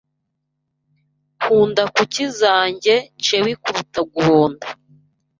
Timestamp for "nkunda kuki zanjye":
1.41-2.93